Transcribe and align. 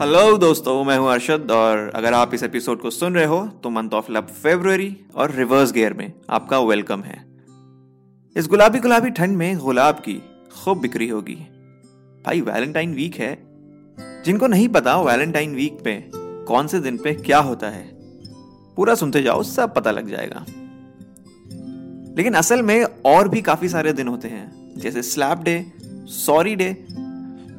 Hello 0.00 0.38
दोस्तों, 0.38 0.84
मैं 0.84 0.98
हूँ 0.98 1.12
अरशद 1.12 1.50
और 1.50 1.92
अगर 1.94 2.14
आप 2.14 2.34
इस 2.34 2.42
एपिसोड 2.42 2.80
को 2.80 2.90
सुन 2.90 3.14
रहे 3.14 3.24
हो 3.24 3.46
तो 3.46 3.70
मंथ 3.70 3.90
ऑफ़ 3.90 4.12
लव 4.12 4.20
फेब्रुवरी 4.20 4.96
और 5.14 5.30
रिवर्स 5.30 5.72
गियर 5.72 5.94
में 5.94 6.12
आपका 6.30 6.60
वेलकम 6.60 7.02
है। 7.02 7.26
इस 8.36 8.46
गुलाबी 8.46 8.78
गुलाबी 8.78 9.10
ठंड 9.10 9.36
में 9.36 9.58
गुलाब 9.58 9.94
की 9.94 10.22
खूब 10.64 10.80
बिक्री 10.80 11.08
होगी। 11.08 11.36
भाई 12.26 12.40
वैलेंटाइन 12.40 12.94
वीक 12.94 13.14
है। 13.14 13.46
जिनको 14.22 14.46
नहीं 14.46 14.68
पता 14.68 15.00
वैलेंटाइन 15.00 15.54
वीक 15.54 15.78
पे 15.84 16.10
कौन 16.16 16.66
से 16.66 16.80
दिन 16.80 16.98
पे 16.98 17.14
क्या 17.14 17.38
होता 17.38 17.68
है? 17.68 17.95
पूरा 18.76 18.94
सुनते 18.94 19.22
जाओ, 19.22 19.42
सब 19.42 19.74
पता 19.74 19.90
लग 19.90 20.08
जाएगा। 20.08 20.44
लेकिन 22.16 22.34
असल 22.34 22.62
में 22.62 22.84
और 23.06 23.28
भी 23.28 23.40
काफ़ी 23.42 23.68
सारे 23.68 23.92
दिन 23.92 24.08
होते 24.08 24.28
हैं, 24.28 24.74
जैसे 24.78 25.02
स्लैप 25.02 25.38
डे 25.38 25.64
सॉरी 26.08 26.54
डे 26.56 26.76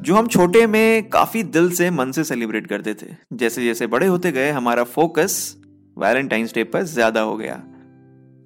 जो 0.00 0.14
हम 0.14 0.26
छोटे 0.26 0.66
में 0.66 1.08
काफ़ी 1.10 1.42
दिल 1.44 1.70
से, 1.70 1.90
मन 1.90 2.12
से 2.12 2.24
सेलिब्रेट 2.24 2.66
करते 2.66 2.94
थे। 2.94 3.06
जैसे 3.32 3.64
जैसे 3.64 3.86
बड़े 3.86 4.06
होते 4.06 4.32
गए, 4.32 4.50
हमारा 4.50 4.84
फोकस 4.84 5.56
वैलेंटाइंस 5.96 6.54
डे 6.54 6.64
पर 6.64 6.82
ज़्यादा 6.84 7.20
हो 7.20 7.36
गया। 7.36 7.54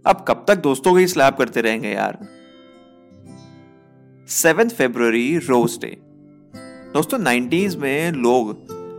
अब 0.04 0.24
कब 0.28 0.44
तक 0.48 0.58
दोस्तों 0.58 0.92
को 0.92 0.98
ही 0.98 1.06
स्लैप 1.06 1.36
करते 1.36 1.60
रहेंगे 1.60 1.88
यार? 1.88 2.18
सेवेंथ 4.28 4.70
फेब्रवरी 4.70 5.36
रोज 5.38 5.78
डे 5.80 5.96
दोस्तों 6.94 7.18
नाइन्टीज 7.18 7.76
में 7.76 8.12
लोग 8.12 8.50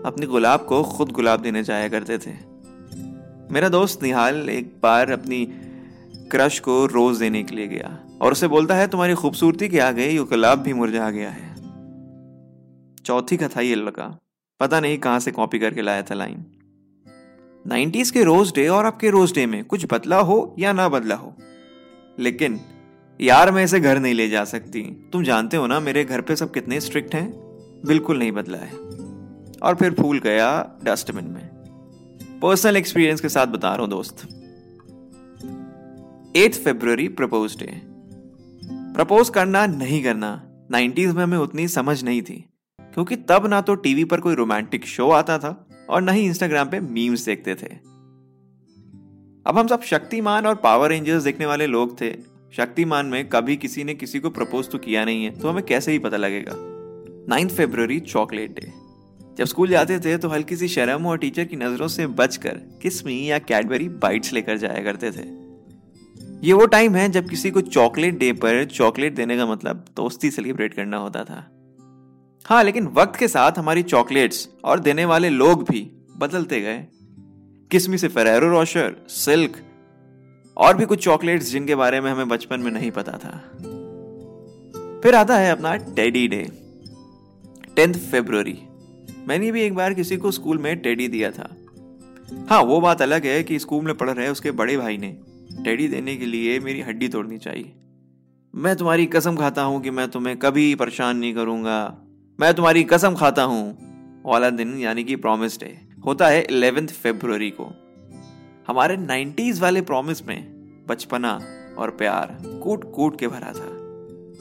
अपने 0.05 0.25
गुलाब 0.25 0.65
को 0.65 0.83
खुद 0.83 1.11
गुलाब 1.11 1.41
देने 1.41 1.63
जाया 1.63 1.87
करते 1.87 2.17
थे। 2.17 2.31
मेरा 3.53 3.69
दोस्त 3.69 4.03
निहाल 4.03 4.49
एक 4.49 4.75
बार 4.83 5.11
अपनी 5.11 5.47
क्रश 6.31 6.59
को 6.59 6.85
रोज 6.85 7.17
देने 7.17 7.43
के 7.43 7.55
लिए 7.55 7.67
गया 7.67 7.99
और 8.21 8.31
उसे 8.31 8.47
बोलता 8.47 8.75
है, 8.75 8.87
तुम्हारी 8.87 9.13
खूबसूरती 9.13 9.69
के 9.69 9.79
आगे 9.79 10.07
ये 10.07 10.17
गुलाब 10.17 10.59
भी 10.59 10.73
मुरझा 10.73 11.09
गया 11.09 11.29
है। 11.29 11.55
चौथी 13.03 13.37
कथा 13.37 13.61
ये 13.61 13.75
लड़का 13.75 14.19
पता 14.59 14.79
नहीं 14.79 14.97
कहाँ 14.97 15.19
से 15.19 15.31
कॉपी 15.31 15.59
करके 15.59 15.81
लाया 15.81 16.01
था 16.01 16.13
लाइन 16.13 16.45
नाइन्टीज 17.67 18.11
के 18.11 18.23
रोज 18.23 18.53
डे 18.55 18.67
और 18.67 18.85
आपके 18.85 19.09
रोज 19.09 19.33
डे 19.33 19.45
में 19.45 19.65
कुछ 19.65 19.85
बदला 19.93 20.19
हो 20.19 20.55
या 20.59 20.73
ना 20.73 20.89
बदला 20.89 21.15
हो? 21.15 21.35
लेकिन 22.19 22.59
यार, 23.21 23.51
मैं 23.51 23.63
इसे 23.63 23.79
घर 23.79 23.99
नहीं 23.99 24.13
ले 24.13 24.29
जा 24.29 24.43
सकती। 24.43 25.09
तुम 25.13 25.23
जानते 25.23 25.57
हो 25.57 25.67
ना, 25.67 25.79
मेरे 25.79 26.05
घर 26.05 26.21
पे 26.21 26.35
सब 26.35 26.51
कितने 26.51 26.81
स्ट्रिक्ट 26.81 27.15
हैं? 27.15 27.33
बिल्कुल 27.85 28.19
नहीं 28.19 28.31
बदला 28.31 28.57
है। 28.57 28.73
और 29.63 29.75
फिर 29.75 29.93
फूल 29.93 30.19
गया 30.19 30.75
डस्टबिन 30.83 31.25
में। 31.25 31.42
पर्सनल 32.43 32.77
एक्सपीरियंस 32.77 33.21
के 33.21 33.29
साथ 33.29 33.47
बता 33.47 33.69
रहा 33.69 33.81
हूँ, 33.81 33.89
दोस्त। 33.89 34.23
Eighth 36.37 36.63
February 36.63 37.07
propose 37.09 37.55
day 37.59 37.71
propose 38.95 39.29
करना, 39.29 39.65
नहीं 39.67 40.03
करना 40.03 40.31
नाइन्टीज 40.71 41.13
में 41.15 41.23
हमें 41.23 41.37
उतनी 41.37 41.67
समझ 41.67 42.03
नहीं 42.03 42.21
थी, 42.21 42.35
क्योंकि 42.79 43.15
तब 43.29 43.47
ना 43.47 43.61
तो 43.61 43.75
टीवी 43.77 44.03
पर 44.05 44.19
कोई 44.19 44.35
रोमांटिक 44.35 44.85
शो 44.87 45.09
आता 45.11 45.37
था 45.39 45.55
और 45.89 46.01
ना 46.01 46.11
ही 46.11 46.25
इंस्टाग्राम 46.25 46.69
पे 46.69 46.79
मीम्स 46.81 47.25
देखते 47.25 47.55
थे। 47.55 47.73
अब 49.45 49.57
हम 49.57 49.67
सब 49.67 49.81
शक्तिमान 49.83 50.45
और 50.45 50.55
पावर 50.57 50.89
रेंजर्स 50.89 51.23
देखने 51.23 51.45
वाले 51.45 51.67
लोग 51.67 51.99
थे। 52.01 52.11
शक्तिमान 52.53 53.05
में 53.05 53.27
कभी 53.29 53.57
किसी 53.57 53.83
ने 53.83 53.93
किसी 53.95 54.19
को 54.19 54.29
प्रपोज 54.31 54.69
तो 54.69 54.77
किया 54.77 55.05
नहीं 55.05 55.23
है 55.25 55.39
तो 55.39 55.49
हमें 55.49 55.65
कैसे 55.65 55.91
ही 55.91 55.99
पता 55.99 56.17
लगेगा? 56.17 56.53
नाइन्थ 57.29 57.51
फेब्रुवरी 57.51 57.99
चॉकलेट 58.01 58.59
डे 58.59 58.71
जब 59.37 59.45
स्कूल 59.45 59.69
जाते 59.69 59.99
थे 59.99 60.17
तो 60.17 60.29
हल्की 60.29 60.55
सी 60.55 60.67
शर्म 60.67 61.05
और 61.05 61.17
टीचर 61.17 61.45
की 61.45 61.55
नज़रों 61.55 61.87
से 61.87 62.07
बचकर 62.07 62.57
किस्मी 62.81 63.29
या 63.29 63.39
कैडबरी 63.39 63.87
बाइट्स 63.89 64.33
लेकर 64.33 64.57
जाया 64.57 64.83
करते 64.83 65.11
थे। 65.11 65.25
ये 66.47 66.53
वो 66.53 66.65
टाइम 66.65 66.95
है 66.95 67.09
जब 67.09 67.29
किसी 67.29 67.51
को 67.51 67.61
चॉकलेट 67.61 68.17
डे 68.17 68.31
पर 68.33 68.65
चॉकलेट 68.65 69.15
देने 69.15 69.37
का 69.37 69.45
मतलब 69.45 69.85
दोस्ती 69.95 70.31
सेलिब्रेट 70.31 70.73
करना 70.73 70.97
होता 70.97 71.23
था। 71.23 71.39
हाँ 72.45 72.63
लेकिन 72.63 72.87
वक्त 72.87 73.15
के 73.15 73.27
साथ 73.27 73.51
हमारी 73.51 73.83
चॉकलेट्स 73.83 74.47
और 74.63 74.79
देने 74.79 75.05
वाले 75.05 75.29
लोग 75.29 75.63
भी 75.63 75.81
बदलते 76.17 76.61
गए। 76.61 76.85
किस्मी 77.71 77.97
से 77.97 78.07
फेरेरो 78.07 78.49
रोशर 78.49 78.95
सिल्क 79.09 79.57
और 80.57 80.77
भी 80.77 80.85
कुछ 80.85 81.03
चॉकलेट्स 81.03 81.51
जिनके 81.51 81.75
बारे 81.75 82.01
में 82.01 82.11
हमें 82.11 82.27
बचपन 82.29 82.59
में 82.59 82.71
नहीं 82.71 82.91
पता 82.91 83.11
था। 83.11 83.31
फिर 85.03 85.15
आता 85.15 85.37
है 85.37 85.51
अपना 85.51 85.75
टेडी 85.75 86.27
डे 86.27 86.45
टेंथ 87.75 87.93
फेब्रुवरी 87.93 88.57
मैंने 89.27 89.51
भी 89.51 89.61
एक 89.61 89.75
बार 89.75 89.93
किसी 89.93 90.17
को 90.17 90.31
स्कूल 90.31 90.57
में 90.57 90.75
टेडी 90.79 91.07
दिया 91.07 91.31
था। 91.31 91.55
हाँ 92.49 92.61
वो 92.61 92.81
बात 92.81 93.01
अलग 93.01 93.25
है 93.25 93.43
कि 93.43 93.59
स्कूल 93.59 93.85
में 93.85 93.95
पढ़ 93.95 94.09
रहे 94.09 94.27
उसके 94.29 94.51
बड़े 94.51 94.77
भाई 94.77 94.97
ने 94.97 95.17
टेडी 95.63 95.87
देने 95.87 96.15
के 96.15 96.25
लिए 96.25 96.59
मेरी 96.59 96.81
हड्डी 96.81 97.07
तोड़नी 97.07 97.37
चाहिए। 97.37 97.73
मैं 98.53 98.75
तुम्हारी 98.75 99.05
कसम 99.05 99.35
खाता 99.35 99.61
हूँ 99.61 99.81
कि 99.81 99.89
मैं 99.89 100.07
तुम्हें 100.07 100.37
कभी 100.37 100.75
परेशान 100.75 101.17
नहीं 101.17 101.33
करूँगा। 101.33 101.97
मैं 102.39 102.53
तुम्हारी 102.53 102.83
कसम 102.83 103.15
खाता 103.15 103.43
हूँ। 103.43 103.77
वाला 104.25 104.49
दिन 104.49 104.77
यानी 104.77 105.03
कि 105.03 105.15
प्रॉमिस 105.15 105.59
डे 105.59 105.77
होता 106.05 106.27
है 106.27 106.41
इलेवेंथ 106.41 106.87
फेब्रुवरी 106.87 107.49
को। 107.49 107.65
हमारे 108.67 108.97
नाइन्टीज 108.97 109.59
वाले 109.59 109.81
प्रॉमिस 109.81 110.25
में 110.27 110.53
बचपना 110.87 111.33
और 111.77 111.91
प्यार 111.91 112.37
कूट 112.63 112.91
कूट 112.91 113.19
के 113.19 113.27
भरा 113.27 113.51
था। 113.53 113.69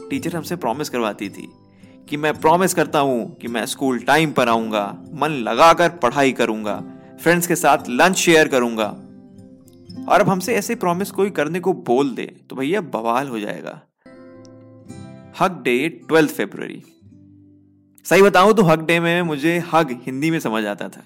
टीचर 0.09 0.37
हमसे 0.37 0.57
प्रॉमिस 0.57 0.89
करवाती 0.89 1.29
थी 1.29 1.49
कि 2.09 2.17
मैं 2.17 2.33
प्रॉमिस 2.41 2.75
करता 2.75 2.99
हूँ 2.99 3.35
कि 3.37 3.49
मैं 3.49 3.65
स्कूल 3.67 3.99
टाइम 3.99 4.33
पर 4.33 4.49
आऊँगा, 4.49 4.85
मन 5.15 5.29
लगाकर 5.29 5.89
पढ़ाई 5.89 6.33
करूँगा 6.33 6.83
फ्रेंड्स 7.23 7.47
के 7.47 7.57
साथ 7.57 7.79
लंच 7.89 8.17
शेयर 8.17 8.49
करूँगा। 8.49 8.87
और 10.09 10.21
अब 10.21 10.29
हमसे 10.29 10.55
ऐसे 10.55 10.75
प्रॉमिस 10.75 11.11
कोई 11.11 11.31
करने 11.31 11.61
को 11.61 11.73
बोल 11.73 12.11
दे 12.11 12.25
तो 12.51 12.57
भैया 12.57 12.81
बवाल 12.81 13.29
हो 13.29 13.41
जाएगा। 13.41 13.81
हक 15.41 15.63
डे 15.65 15.89
ट्वेल्थ 15.89 16.31
फेब्रुवरी 16.31 16.83
सही 18.05 18.23
बताऊँ 18.23 18.55
तो 18.55 18.63
हक 18.63 18.79
डे 18.79 19.01
में 19.01 19.23
मुझे 19.23 19.59
हग 19.73 19.99
हिंदी 20.07 20.31
में 20.31 20.41
समझ 20.41 20.65
आता 20.65 20.89
था। 20.89 21.03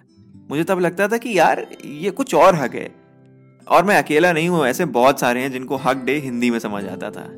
मुझे 0.51 0.65
तब 0.65 0.81
लगता 0.81 1.09
था 1.09 1.17
कि 1.17 1.39
यार, 1.39 1.67
ये 1.84 2.11
कुछ 2.11 2.34
और 2.34 2.55
हक 2.55 2.75
है। 2.75 2.95
और 3.67 3.84
मैं 3.84 3.99
अकेला 3.99 4.33
नहीं 4.33 4.49
हूँ, 4.49 4.67
ऐसे 4.67 4.84
बहुत 4.84 5.21
सारे 5.21 5.41
हैं 5.41 5.53
जिनको 5.53 5.77
हक 5.77 5.97
डे 5.97 6.19
हिंदी 6.19 6.51
में 6.51 6.59
समझ 6.59 6.84
आता 6.84 7.11
था। 7.11 7.28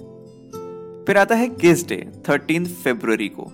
फिर 1.08 1.16
आता 1.16 1.34
है 1.34 1.48
किस 1.48 1.86
डे? 1.88 1.96
थर्टीन 2.28 2.66
फेब्रवरी 2.66 3.28
को। 3.28 3.46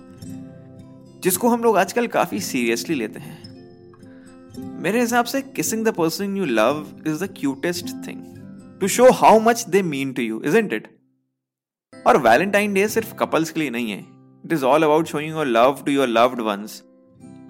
जिसको 1.23 1.49
हम 1.49 1.63
लोग 1.63 1.77
आजकल 1.77 2.07
काफ़ी 2.07 2.39
सीरियसली 2.39 2.95
लेते 2.95 3.19
हैं। 3.19 4.79
मेरे 4.81 5.01
हिसाब 5.01 5.25
से 5.25 5.41
kissing 5.41 5.85
the 5.85 5.89
person 5.89 6.35
you 6.37 6.45
love 6.45 6.85
is 7.07 7.23
the 7.23 7.27
cutest 7.37 7.85
thing 8.07 8.79
to 8.81 8.87
show 8.87 9.09
how 9.11 9.39
much 9.39 9.65
they 9.69 9.81
mean 9.81 10.13
to 10.13 10.21
you 10.21 10.41
is 10.41 10.57
it 10.57 10.89
और 12.07 12.17
वैलेंटाइन 12.17 12.73
डे 12.73 12.87
सिर्फ़ 12.87 13.15
कपल्स 13.15 13.51
के 13.51 13.59
लिए 13.59 13.69
नहीं 13.69 13.91
है। 13.91 13.99
It 14.45 14.53
is 14.53 14.65
all 14.65 14.83
about 14.83 15.05
showing 15.05 15.31
your 15.31 15.47
love 15.47 15.83
to 15.85 15.91
your 15.91 16.07
loved 16.07 16.41
ones 16.41 16.83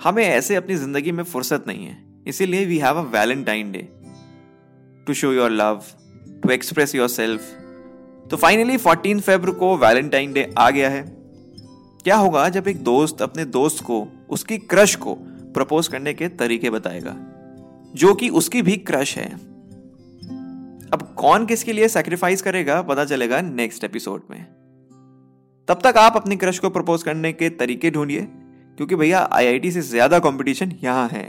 हमें 0.04 0.26
ऐसे 0.26 0.56
अपनी 0.56 0.76
ज़िंदगी 0.76 1.12
में 1.12 1.24
फुर्सत 1.24 1.68
नहीं 1.68 1.86
है। 1.86 2.24
इसीलिए 2.28 2.66
we 2.66 2.78
have 2.78 2.98
a 2.98 3.10
Valentine 3.12 3.72
day 3.72 3.88
to 5.08 5.14
show 5.14 5.34
your 5.34 5.52
love 5.52 5.84
to 6.44 6.50
express 6.50 6.96
yourself 7.10 7.65
तो 8.32 8.38
फाइनली 8.38 8.78
फोर्टीन 8.78 9.20
फेबर 9.20 9.52
को 9.52 9.76
वैलेंटाइन 9.78 10.34
डे 10.34 10.54
आ 10.58 10.70
गया 10.70 10.90
है। 10.90 11.04
क्या 12.00 12.16
होगा 12.16 12.48
जब 12.50 12.68
एक 12.68 12.84
दोस्त 12.84 13.22
अपने 13.22 13.46
दोस्त 13.46 13.84
को, 13.84 14.08
उसकी 14.30 14.58
क्रश 14.60 14.96
को 14.96 15.14
प्रपोज 15.54 15.88
करने 15.88 16.14
के 16.14 16.28
तरीके 16.30 16.70
बताएगा, 16.70 17.16
जो 17.96 18.14
कि 18.14 18.30
उसकी 18.32 18.62
भी 18.62 18.76
क्रश 18.80 19.18
है। 19.18 19.30
अब 20.94 21.08
कौन 21.18 21.46
किसके 21.46 21.74
लिए 21.74 21.88
सेक्रीफाइस 21.88 22.42
करेगा 22.42 22.82
पता 22.82 23.06
चलेगा 23.06 23.42
नेक्स्ट 23.42 23.84
एपिसोड 23.84 24.22
में। 24.30 24.46
तब 25.68 25.80
तक 25.84 25.98
आप 25.98 26.16
अपनी 26.16 26.36
क्रश 26.36 26.60
को 26.60 26.70
प्रपोज 26.70 27.04
करने 27.04 27.32
के 27.34 27.50
तरीके 27.52 27.92
ढूंढिए, 27.92 28.22
क्योंकि 28.78 28.96
भैया 28.96 29.28
आईआईटी 29.32 29.72
से 29.72 29.82
ज़्यादा 29.82 30.20
कंपटीशन 30.20 30.74
यहाँ 30.84 31.08
है। 31.10 31.26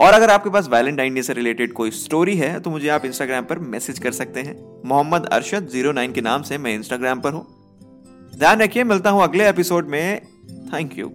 और 0.00 0.12
अगर 0.12 0.30
आपके 0.30 0.50
पास 0.50 0.68
वैलेंटाइन 0.68 1.14
डे 1.14 1.22
से 1.22 1.32
रिलेटेड 1.32 1.72
कोई 1.72 1.90
स्टोरी 1.90 2.36
है 2.36 2.58
तो 2.60 2.70
मुझे 2.70 2.88
आप 2.88 3.04
इंस्टाग्राम 3.04 3.44
पर 3.44 3.58
मैसेज 3.58 3.98
कर 3.98 4.12
सकते 4.12 4.40
हैं। 4.40 4.54
मोहम्मद 4.88 5.26
अरशद 5.26 5.68
ज़ीरो 5.68 5.92
नाइन 5.92 6.12
के 6.12 6.20
नाम 6.20 6.42
से 6.42 6.58
मैं 6.58 6.74
इंस्टाग्राम 6.74 7.20
पर 7.20 7.32
हूँ। 7.32 7.46
ध्यान 8.38 8.62
रखिए, 8.62 8.84
मिलता 8.84 9.10
हूँ 9.10 9.22
अगले 9.22 9.48
एपिसोड 9.48 9.88
में। 9.88 10.20
Thank 10.72 10.98
you 10.98 11.12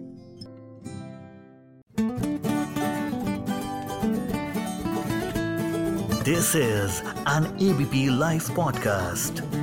this 6.24 6.54
is 6.56 7.02
an 7.28 7.44
ABP 7.62 8.08
live 8.18 8.54
podcast. 8.58 9.55